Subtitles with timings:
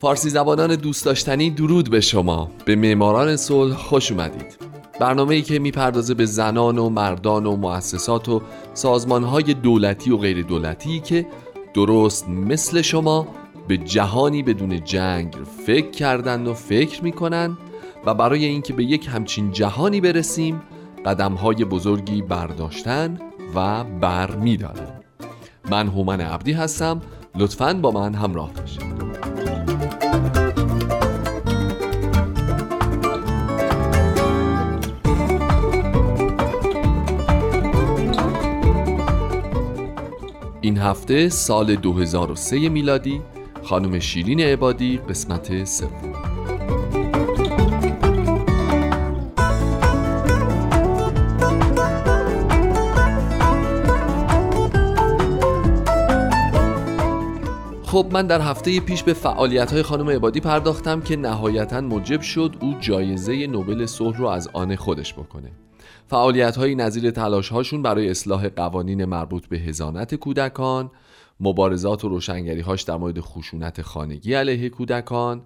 [0.00, 2.50] فارسی زبانان دوست داشتنی درود به شما.
[2.64, 4.58] به معماران صلح خوش اومدید.
[5.00, 8.42] برنامه ای که می‌پردازه به زنان و مردان و مؤسسات و
[8.74, 11.26] سازمان های دولتی و غیر دولتی که
[11.74, 13.28] درست مثل شما
[13.68, 15.34] به جهانی بدون جنگ
[15.66, 17.58] فکر کردند و فکر می‌کنن
[18.06, 20.62] و برای اینکه به یک همچین جهانی برسیم
[21.06, 23.18] قدم های بزرگی برداشتن
[23.54, 25.00] و بر میدارن
[25.70, 27.00] من هومن عبدی هستم.
[27.34, 28.89] لطفا با من همراه باشید.
[40.80, 43.20] هفته سال 2003 میلادی
[43.62, 46.12] خانم شیرین عبادی قسمت سوم.
[57.82, 62.56] خب من در هفته پیش به فعالیت های خانم عبادی پرداختم که نهایتا موجب شد
[62.60, 65.50] او جایزه نوبل صلح رو از آن خودش بکنه.
[66.10, 70.90] فعالیت های نظیر تلاش هاشون برای اصلاح قوانین مربوط به هزانت کودکان
[71.40, 75.42] مبارزات و روشنگری هاش در مورد خشونت خانگی علیه کودکان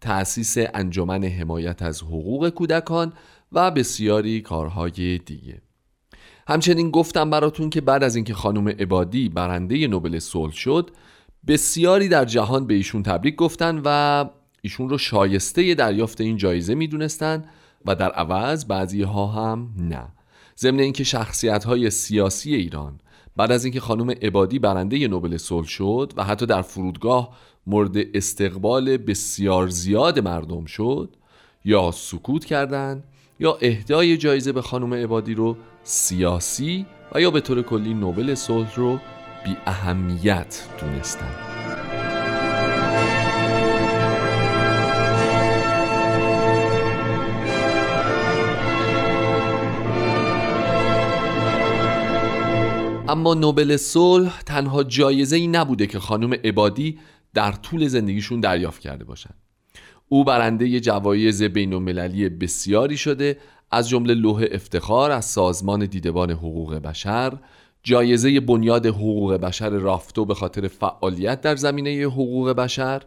[0.00, 3.12] تأسیس انجمن حمایت از حقوق کودکان
[3.52, 5.62] و بسیاری کارهای دیگه.
[6.48, 10.90] همچنین گفتم براتون که بعد از اینکه خانم عبادی برنده نوبل صلح شد
[11.46, 14.24] بسیاری در جهان به ایشون تبریک گفتن و
[14.62, 17.44] ایشون رو شایسته دریافت این جایزه می‌دونستن
[17.84, 20.08] و در عوض بعضی ها هم نه.
[20.58, 23.00] ضمن اینکه شخصیت های سیاسی ایران
[23.36, 27.36] بعد از اینکه خانم عبادی برنده نوبل صلح شد و حتی در فرودگاه
[27.66, 31.16] مورد استقبال بسیار زیاد مردم شد
[31.64, 33.04] یا سکوت کردند
[33.40, 38.74] یا اهدای جایزه به خانم عبادی رو سیاسی و یا به طور کلی نوبل صلح
[38.74, 38.98] رو
[39.44, 41.53] بی اهمیت دونستند.
[53.14, 56.98] اما نوبل صلح تنها جایزه ای نبوده که خانم عبادی
[57.34, 59.34] در طول زندگیشون دریافت کرده باشند.
[60.08, 63.38] او برنده جوایز بین المللی بسیاری شده
[63.70, 67.32] از جمله لوح افتخار از سازمان دیدبان حقوق بشر
[67.82, 73.02] جایزه بنیاد حقوق بشر رافتو به خاطر فعالیت در زمینه حقوق بشر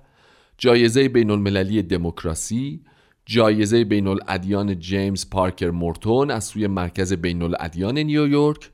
[0.58, 2.82] جایزه بین المللی دموکراسی
[3.26, 8.72] جایزه بین الادیان جیمز پارکر مورتون از سوی مرکز بین الادیان نیویورک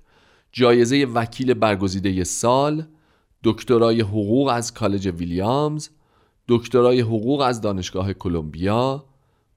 [0.54, 2.86] جایزه وکیل برگزیده سال
[3.44, 5.90] دکترای حقوق از کالج ویلیامز
[6.48, 9.06] دکترای حقوق از دانشگاه کلمبیا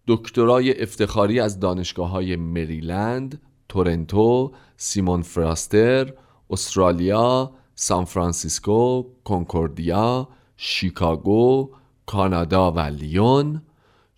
[0.06, 6.12] دکترای افتخاری از دانشگاه های مریلند تورنتو سیمون فریزر
[6.50, 11.70] استرالیا سان فرانسیسکو کنکوردیا شیکاگو
[12.06, 13.62] کانادا و لیون.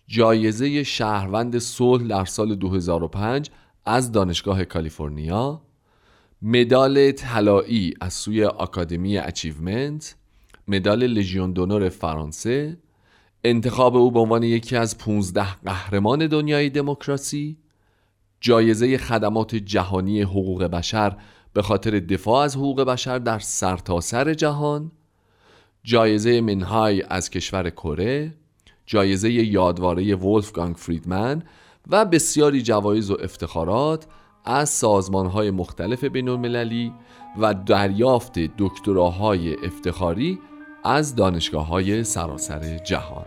[0.07, 3.49] جایزه شهروند صلح در سال 2005
[3.85, 5.61] از دانشگاه کالیفرنیا.
[6.41, 10.15] مدال طلایی از سوی آکادمی Achievement
[10.67, 12.77] مدال لژیون دونور فرانسه
[13.43, 17.57] انتخاب او به عنوان یکی از 15 قهرمان دنیای دموکراسی
[18.41, 21.17] جایزه خدمات جهانی حقوق بشر
[21.53, 24.91] به خاطر دفاع از حقوق بشر در سرتاسر سر جهان
[25.83, 28.33] جایزه منهای از کشور کره
[28.85, 31.43] جایزه یادواره ولفگانگ فریدمن
[31.87, 34.07] و بسیاری جوایز و افتخارات
[34.49, 36.93] از سازمان های مختلف بین المللی
[37.37, 40.39] و دریافت دکتراهای افتخاری
[40.83, 43.25] از دانشگاه های سراسر جهان.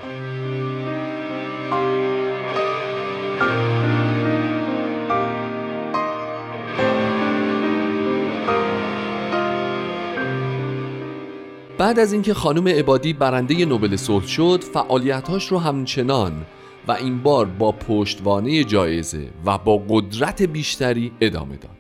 [11.79, 16.47] بعد از اینکه خانم عبادی برنده نوبل صلح شد فعالیتاش رو همچنان
[16.89, 21.71] و این بار با پشتوانه جایزه و با قدرت بیشتری ادامه داد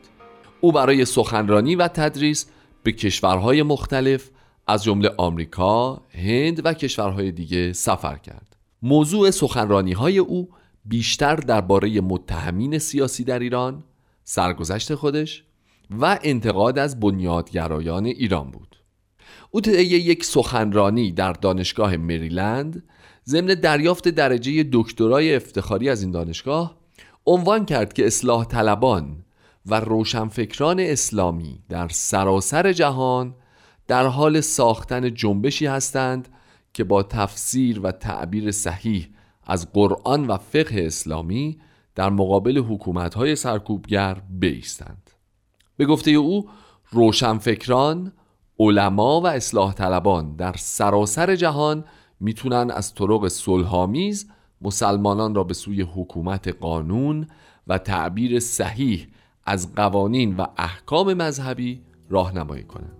[0.60, 2.46] او برای سخنرانی و تدریس
[2.82, 4.30] به کشورهای مختلف
[4.66, 8.56] از جمله آمریکا، هند و کشورهای دیگه سفر کرد.
[8.82, 10.48] موضوع سخنرانی های او
[10.84, 13.84] بیشتر درباره متهمین سیاسی در ایران،
[14.24, 15.44] سرگذشت خودش
[15.90, 18.71] و انتقاد از بنیادگرایان ایران بود.
[19.54, 22.82] او طی یک سخنرانی در دانشگاه مریلند
[23.26, 26.76] ضمن دریافت درجه دکترای افتخاری از این دانشگاه
[27.26, 29.24] عنوان کرد که اصلاح طلبان
[29.66, 33.34] و روشنفکران اسلامی در سراسر جهان
[33.88, 36.28] در حال ساختن جنبشی هستند
[36.72, 39.08] که با تفسیر و تعبیر صحیح
[39.46, 41.58] از قرآن و فقه اسلامی
[41.94, 45.10] در مقابل حکومت‌های سرکوبگر بیستند.
[45.76, 46.48] به گفته او
[46.90, 48.12] روشنفکران
[48.62, 51.84] علما و اصلاح طلبان در سراسر جهان
[52.20, 54.26] می‌تونن از طرق صلحآمیز
[54.60, 57.26] مسلمانان را به سوی حکومت قانون
[57.66, 59.06] و تعبیر صحیح
[59.46, 62.96] از قوانین و احکام مذهبی راهنمایی کنند.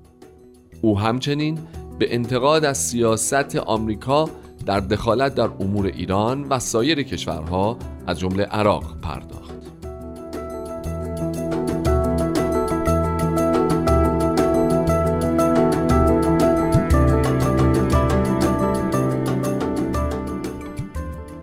[0.82, 1.59] او همچنین
[1.99, 4.29] به انتقاد از سیاست آمریکا
[4.67, 7.76] در دخالت در امور ایران و سایر کشورها
[8.06, 9.62] از جمله عراق پرداخت.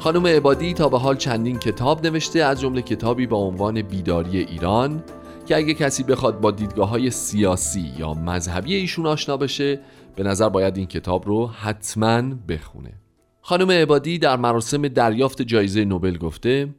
[0.10, 5.04] خانم عبادی تا به حال چندین کتاب نوشته از جمله کتابی با عنوان بیداری ایران
[5.46, 9.80] که اگه کسی بخواد با دیدگاه های سیاسی یا مذهبی ایشون آشنا بشه
[10.16, 12.94] به نظر باید این کتاب رو حتما بخونه.
[13.42, 16.76] خانم عبادی در مراسم دریافت جایزه نوبل گفته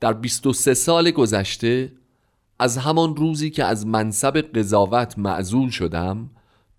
[0.00, 1.92] در 23 سال گذشته
[2.58, 6.30] از همان روزی که از منصب قضاوت معزول شدم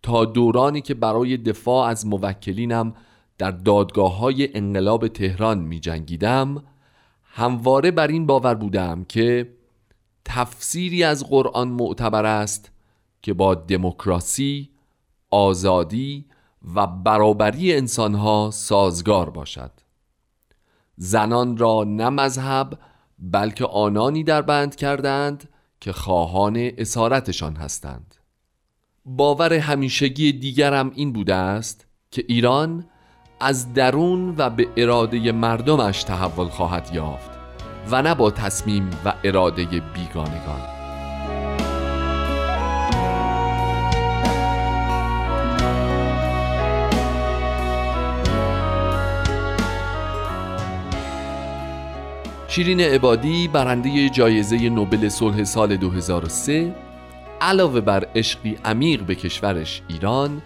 [0.04, 2.94] تا دورانی که برای دفاع از موکلینم
[3.38, 6.64] در دادگاه های انقلاب تهران می جنگیدم
[7.24, 9.54] همواره بر این باور بودم که
[10.26, 12.72] تفسیری از قرآن معتبر است
[13.22, 14.70] که با دموکراسی،
[15.30, 16.26] آزادی
[16.76, 19.72] و برابری انسانها سازگار باشد.
[20.96, 22.80] زنان را نه مذهب
[23.20, 25.50] بلکه آنانی در بند کردند
[25.80, 28.16] که خواهان اسارتشان هستند.
[29.06, 32.86] باور همیشگی دیگرم این بوده است که ایران
[33.40, 37.30] از درون و به اراده مردمش تحول خواهد یافت
[37.92, 40.62] و نه با تصمیم و اراده بیگانگان.
[52.48, 56.76] شیرین عبادی برنده جایزه نوبل صلح سال 2003
[57.42, 60.42] علاوه بر عشقی عمیق به کشورش ایران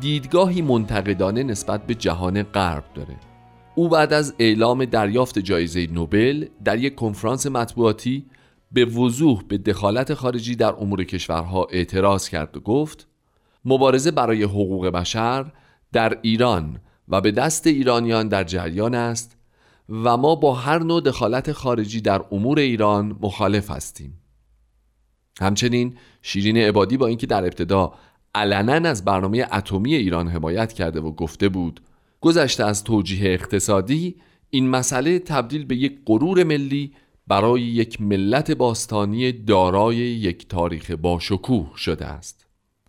[0.00, 3.16] دیدگاهی منتقدانه نسبت به جهان غرب داره.
[3.74, 8.26] او بعد از اعلام دریافت جایزه نوبل در یک کنفرانس مطبوعاتی
[8.72, 13.06] به وضوح به دخالت خارجی در امور کشورها اعتراض کرد و گفت
[13.64, 15.52] مبارزه برای حقوق بشر
[15.92, 19.36] در ایران و به دست ایرانیان در جریان است
[19.88, 24.20] و ما با هر نوع دخالت خارجی در امور ایران مخالف هستیم.
[25.40, 27.92] همچنین شیرین عبادی با اینکه در ابتدا
[28.34, 31.80] علنا از برنامه اتمی ایران حمایت کرده و گفته بود
[32.20, 34.16] گذشته از توجیه اقتصادی
[34.50, 36.92] این مسئله تبدیل به یک غرور ملی
[37.26, 42.46] برای یک ملت باستانی دارای یک تاریخ باشکوه شده است.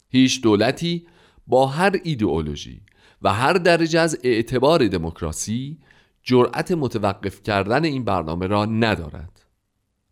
[0.10, 1.08] هیچ دولتی
[1.48, 2.82] با هر ایدئولوژی
[3.22, 5.78] و هر درجه از اعتبار دموکراسی
[6.24, 9.46] جرأت متوقف کردن این برنامه را ندارد.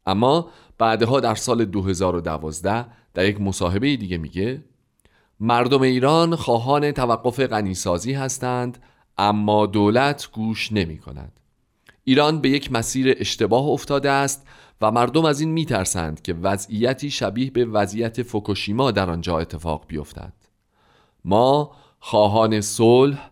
[0.06, 4.64] اما بعدها در سال 2012 در یک مصاحبه دیگه میگه
[5.40, 8.78] مردم ایران خواهان توقف غنیسازی هستند
[9.18, 11.32] اما دولت گوش نمی کند.
[12.04, 14.48] ایران به یک مسیر اشتباه افتاده است
[14.82, 20.34] و مردم از این میترسند که وضعیتی شبیه به وضعیت فوکوشیما در آنجا اتفاق بیفتد.
[21.26, 23.30] ما خواهان صلح،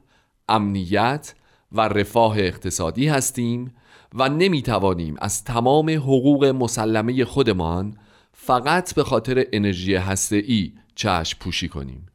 [0.50, 1.36] امنیت
[1.72, 3.75] و رفاه اقتصادی هستیم
[4.13, 7.98] و نمی‌توانیم از تمام حقوق مسلمه خودمان
[8.34, 12.05] فقط به خاطر انرژی هسته‌ای چشم پوشی کنیم.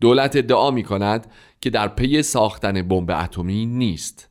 [0.00, 1.26] دولت ادعا می کند
[1.60, 4.28] که در پی ساختن بمب اتمی نیست.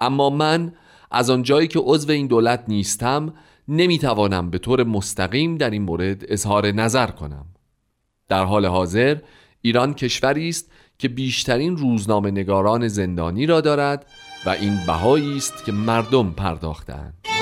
[0.00, 0.72] اما من
[1.10, 3.34] از آنجایی که عضو این دولت نیستم
[3.68, 7.46] نمی‌توانم به طور مستقیم در این مورد اظهار نظر کنم.
[8.28, 9.18] در حال حاضر
[9.60, 14.06] ایران کشوری است که بیشترین روزنامه نگاران زندانی را دارد
[14.46, 17.33] و این بهایی است که مردم پرداختند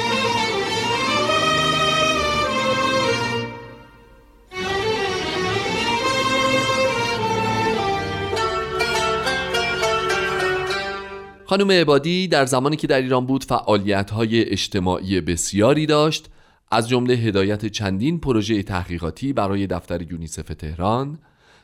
[11.52, 16.30] خانم عبادی در زمانی که در ایران بود فعالیت های اجتماعی بسیاری داشت
[16.71, 21.18] از جمله هدایت چندین پروژه تحقیقاتی برای دفتر یونیسف تهران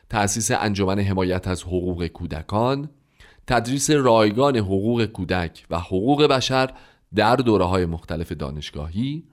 [0.09, 2.89] تأسیس انجمن حمایت از حقوق کودکان
[3.47, 6.69] تدریس رایگان حقوق کودک و حقوق بشر
[7.15, 9.23] در دوره های مختلف دانشگاهی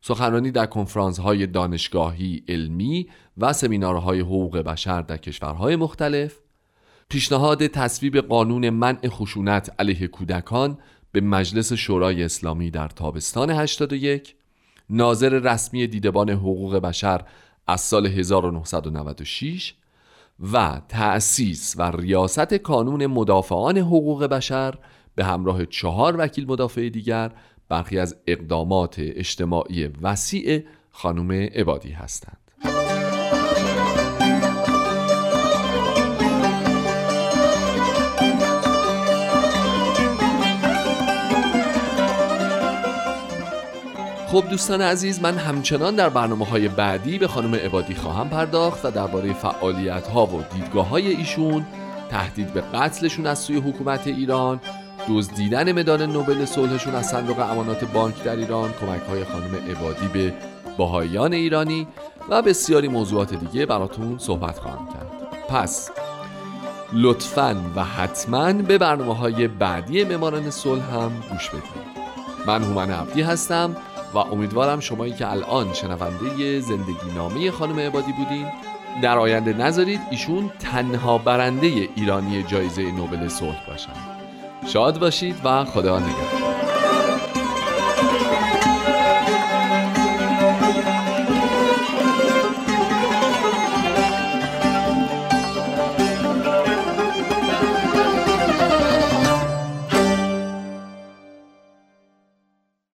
[0.00, 6.43] سخنرانی در کنفرانس های دانشگاهی علمی و سمینارهای حقوق بشر در کشورهای مختلف
[7.08, 10.78] پیشنهاد تصویب قانون منع خشونت علیه کودکان
[11.12, 14.34] به مجلس شورای اسلامی در تابستان 81
[14.90, 17.24] ناظر رسمی دیدبان حقوق بشر
[17.66, 19.74] از سال 1996
[20.52, 24.74] و تأسیس و ریاست کانون مدافعان حقوق بشر
[25.14, 27.32] به همراه چهار وکیل مدافع دیگر
[27.68, 32.43] برخی از اقدامات اجتماعی وسیع خانم عبادی هستند.
[44.34, 48.90] خب دوستان عزیز من همچنان در برنامه های بعدی به خانم عبادی خواهم پرداخت و
[48.90, 51.66] درباره فعالیت ها و دیدگاه های ایشون
[52.10, 54.60] تهدید به قتلشون از سوی حکومت ایران
[55.08, 60.34] دزدیدن مدال نوبل صلحشون از صندوق امانات بانک در ایران کمک های خانم عبادی به
[60.76, 61.86] باهایان ایرانی
[62.30, 65.46] و بسیاری موضوعات دیگه براتون صحبت خواهم کرد.
[65.48, 65.90] پس
[66.92, 72.04] لطفا و حتما به برنامه های بعدی مماران صلح هم گوش بدید.
[72.46, 73.76] من هومن عبدی هستم.
[74.14, 78.46] و امیدوارم شمایی که الان شنونده زندگی نامه خانم عبادی بودین.
[79.02, 83.92] در آینده نذارید ایشون تنها برنده ایرانی جایزه نوبل صلح باشن.
[84.66, 86.43] شاد باشید و خدا نگهدار.